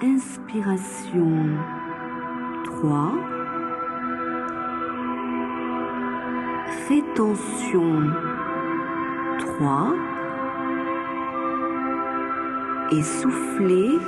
[0.00, 1.58] Inspiration
[2.62, 3.12] 3.
[6.88, 8.02] Rétention
[9.40, 9.94] 3.
[12.92, 13.98] Et soufflez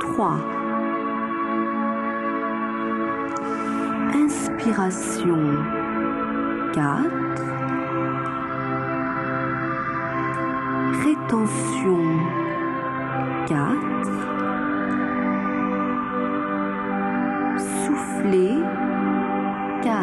[0.00, 0.36] 3.
[4.14, 5.38] Inspiration
[6.72, 7.10] 4.
[11.04, 12.18] Rétention
[13.46, 14.41] 4.
[18.22, 18.58] Soufflez
[19.82, 19.94] 4.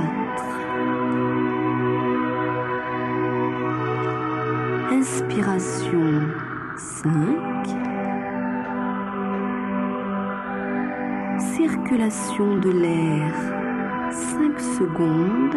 [4.91, 6.27] Inspiration
[6.75, 7.11] 5.
[11.39, 13.33] Circulation de l'air
[14.11, 15.55] 5 secondes.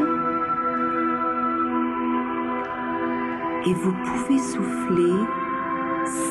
[3.67, 5.15] Et vous pouvez souffler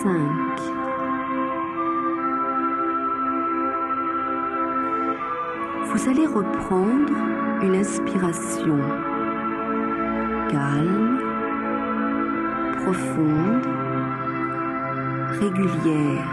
[0.03, 0.80] 5.
[5.93, 7.11] Vous allez reprendre
[7.61, 8.79] une inspiration
[10.49, 11.19] calme,
[12.81, 13.67] profonde,
[15.41, 16.31] régulière.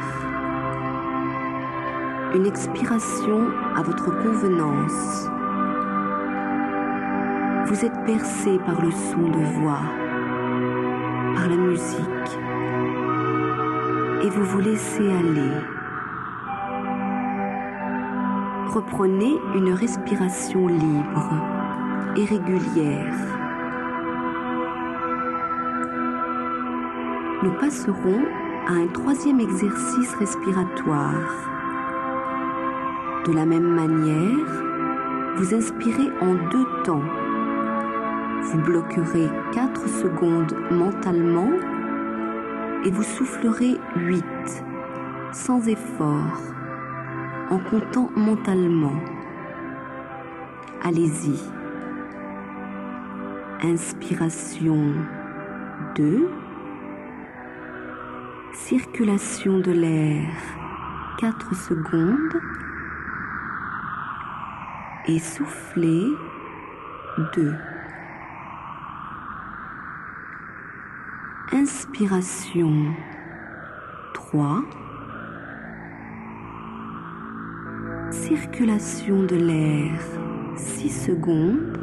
[2.36, 5.28] Une expiration à votre convenance.
[7.66, 9.82] Vous êtes percé par le son de voix,
[11.34, 12.30] par la musique,
[14.22, 15.77] et vous vous laissez aller.
[18.68, 21.30] Reprenez une respiration libre
[22.16, 23.14] et régulière.
[27.42, 28.26] Nous passerons
[28.66, 31.32] à un troisième exercice respiratoire.
[33.24, 34.62] De la même manière,
[35.36, 37.08] vous inspirez en deux temps.
[38.42, 41.52] Vous bloquerez 4 secondes mentalement
[42.84, 44.24] et vous soufflerez 8
[45.32, 46.57] sans effort
[47.50, 49.00] en comptant mentalement.
[50.82, 51.38] Allez-y.
[53.62, 54.94] Inspiration
[55.96, 56.28] 2.
[58.52, 60.28] Circulation de l'air
[61.18, 62.40] 4 secondes.
[65.06, 66.06] Et soufflez
[67.34, 67.54] 2.
[71.52, 72.94] Inspiration
[74.12, 74.62] 3.
[78.10, 80.00] Circulation de l'air
[80.56, 81.78] 6 secondes.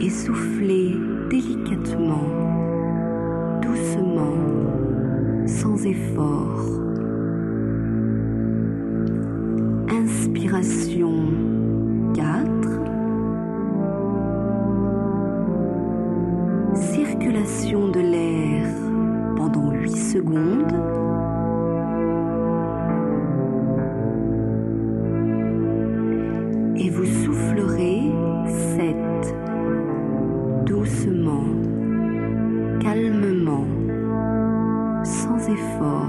[0.00, 0.96] Et soufflez
[1.28, 2.28] délicatement,
[3.60, 4.36] doucement,
[5.46, 6.64] sans effort.
[9.90, 11.12] Inspiration
[12.14, 12.50] 4.
[16.74, 18.09] Circulation de l'air
[26.82, 28.10] Et vous soufflerez
[28.46, 28.96] 7.
[30.64, 31.44] Doucement,
[32.80, 33.66] calmement,
[35.04, 36.06] sans effort.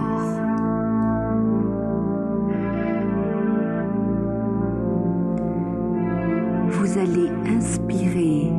[6.70, 8.50] Vous allez inspirer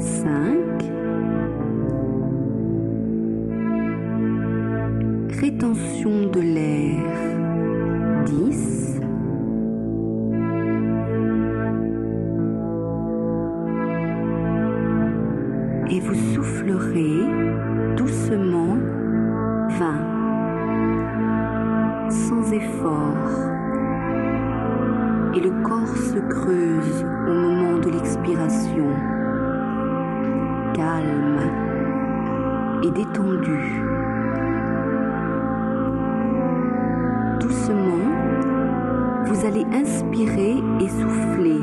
[0.00, 0.56] 5.
[5.40, 7.04] Rétention de l'air
[8.24, 8.75] 10.
[17.96, 18.76] Doucement
[19.68, 22.10] 20.
[22.10, 23.30] Sans effort.
[25.34, 28.88] Et le corps se creuse au moment de l'expiration.
[30.74, 31.40] Calme
[32.82, 33.82] et détendu.
[37.40, 38.06] Doucement,
[39.26, 41.60] vous allez inspirer et souffler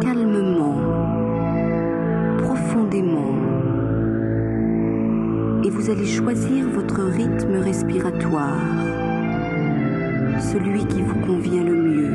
[0.00, 0.80] calmement,
[2.38, 3.47] profondément.
[5.90, 8.60] Allez choisir votre rythme respiratoire,
[10.38, 12.12] celui qui vous convient le mieux.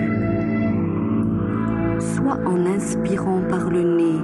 [2.00, 4.20] Soit en inspirant par le nez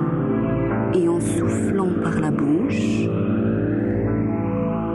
[0.93, 3.09] et en soufflant par la bouche,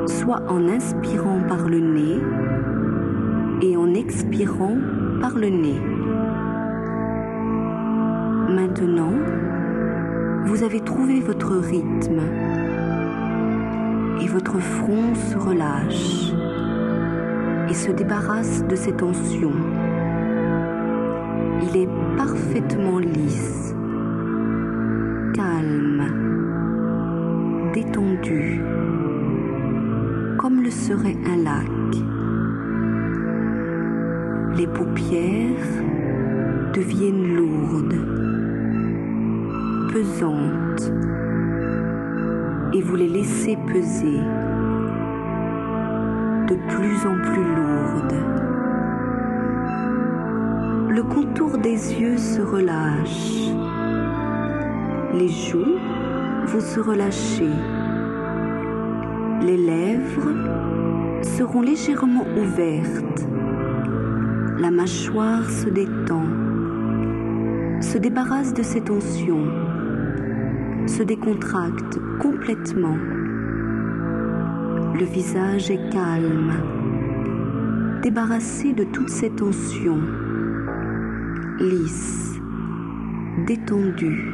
[0.06, 2.20] soit en inspirant par le nez
[3.60, 4.76] et en expirant
[5.20, 5.80] par le nez.
[8.54, 9.14] Maintenant,
[10.44, 12.20] vous avez trouvé votre rythme
[14.20, 16.32] et votre front se relâche
[17.68, 19.52] et se débarrasse de ses tensions.
[21.62, 23.74] Il est parfaitement lisse,
[25.34, 26.04] calme,
[27.72, 28.60] détendu,
[30.38, 31.68] comme le serait un lac.
[34.56, 35.66] Les paupières
[36.74, 37.96] deviennent lourdes,
[39.92, 40.92] pesantes,
[42.74, 44.18] et vous les laissez peser
[46.48, 48.20] de plus en plus lourdes.
[50.90, 53.52] Le contour des yeux se relâche.
[55.14, 55.78] Les joues
[56.46, 57.50] vont se relâcher.
[59.42, 60.32] Les lèvres
[61.22, 63.26] seront légèrement ouvertes.
[64.58, 66.24] La mâchoire se détend,
[67.80, 69.46] se débarrasse de ses tensions,
[70.86, 72.96] se décontracte complètement.
[74.94, 76.52] Le visage est calme,
[78.02, 80.02] débarrassé de toutes ses tensions,
[81.58, 82.38] lisse,
[83.46, 84.30] détendu.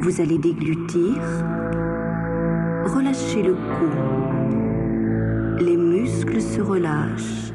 [0.00, 1.22] Vous allez déglutir,
[2.84, 3.88] relâchez le cou,
[5.64, 7.52] les muscles se relâchent,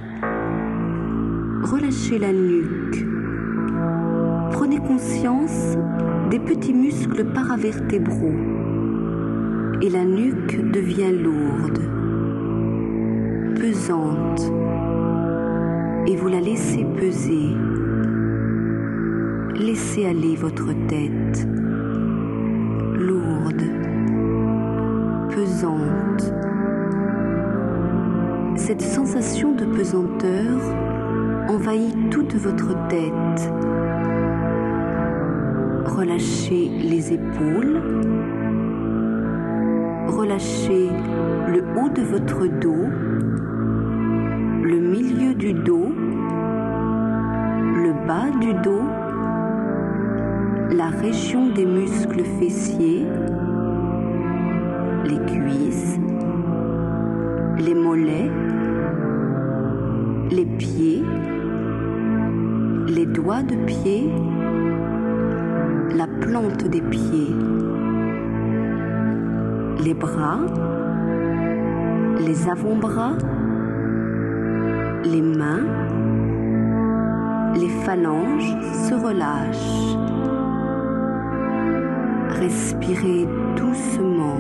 [1.64, 3.06] relâchez la nuque,
[4.52, 5.78] prenez conscience
[6.32, 8.34] des petits muscles paravertébraux
[9.82, 11.82] et la nuque devient lourde,
[13.60, 14.50] pesante,
[16.08, 17.50] et vous la laissez peser.
[19.56, 21.46] Laissez aller votre tête,
[22.98, 23.64] lourde,
[25.36, 26.34] pesante.
[28.56, 30.62] Cette sensation de pesanteur
[31.50, 33.81] envahit toute votre tête.
[35.86, 37.82] Relâchez les épaules,
[40.08, 40.90] relâchez
[41.48, 42.86] le haut de votre dos,
[44.64, 45.92] le milieu du dos,
[47.74, 48.84] le bas du dos,
[50.72, 53.06] la région des muscles fessiers,
[55.06, 56.00] les cuisses,
[57.58, 58.32] les mollets,
[60.30, 61.04] les pieds,
[62.88, 64.10] les doigts de pied,
[66.70, 67.36] des pieds
[69.84, 70.40] les bras,
[72.20, 73.18] les avant-bras,
[75.04, 75.66] les mains,
[77.56, 78.56] les phalanges
[78.88, 79.98] se relâchent.
[82.40, 83.28] Respirez
[83.58, 84.40] doucement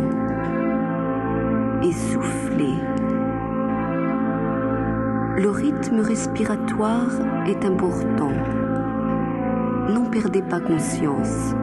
[1.84, 2.78] et soufflez.
[5.38, 7.10] Le rythme respiratoire
[7.48, 8.32] est important.
[9.90, 11.56] N'en perdez pas conscience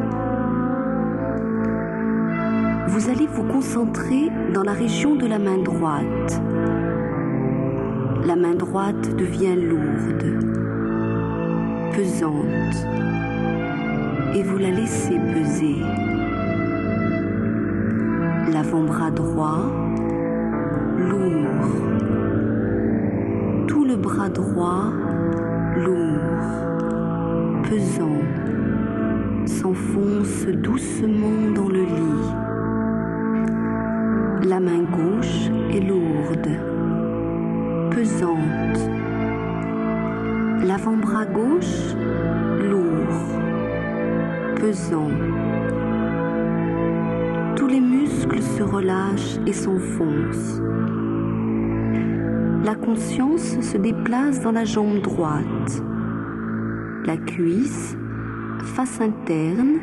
[2.89, 6.41] vous allez vous concentrer dans la région de la main droite.
[8.25, 10.25] La main droite devient lourde,
[11.95, 12.87] pesante,
[14.35, 15.77] et vous la laissez peser.
[18.53, 19.71] L'avant-bras droit,
[20.99, 21.69] lourd.
[23.67, 24.93] Tout le bras droit,
[25.77, 26.43] lourd,
[27.69, 28.19] pesant,
[29.47, 32.58] s'enfonce doucement dans le lit.
[34.45, 36.49] La main gauche est lourde,
[37.91, 38.91] pesante.
[40.65, 41.95] L'avant-bras gauche,
[42.71, 43.41] lourd,
[44.61, 45.11] pesant.
[47.57, 50.63] Tous les muscles se relâchent et s'enfoncent.
[52.65, 55.83] La conscience se déplace dans la jambe droite,
[57.05, 57.97] la cuisse,
[58.61, 59.81] face interne,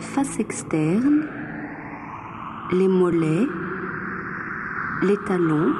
[0.00, 1.26] face externe,
[2.72, 3.46] les mollets,
[5.02, 5.72] les talons,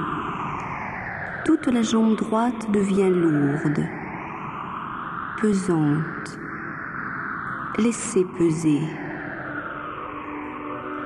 [1.44, 3.86] toute la jambe droite devient lourde,
[5.40, 6.38] pesante.
[7.78, 8.82] Laissez peser.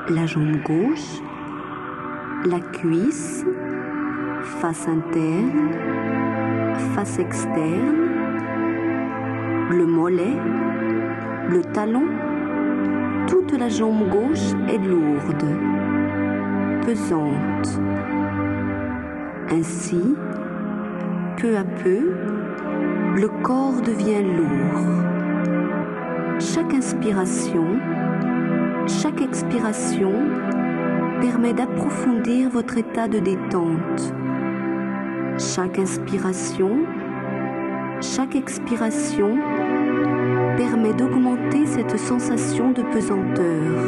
[0.08, 1.22] La jambe gauche,
[2.44, 3.44] la cuisse,
[4.60, 5.70] face interne,
[6.94, 8.08] face externe,
[9.70, 10.36] le mollet,
[11.50, 12.06] le talon,
[13.28, 15.44] toute la jambe gauche est lourde,
[16.86, 17.80] pesante.
[19.50, 20.16] Ainsi,
[21.36, 22.10] peu à peu,
[23.16, 24.80] le corps devient lourd.
[26.40, 27.66] Chaque inspiration,
[28.86, 30.12] chaque expiration
[31.20, 34.14] permet d'approfondir votre état de détente.
[35.38, 36.70] Chaque inspiration,
[38.00, 39.36] chaque expiration
[40.58, 43.78] permet d'augmenter cette sensation de pesanteur.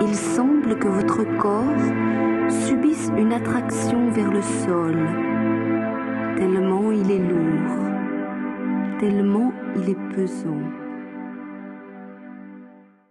[0.00, 1.84] Il semble que votre corps
[2.48, 4.96] subisse une attraction vers le sol,
[6.36, 10.85] tellement il est lourd, tellement il est pesant.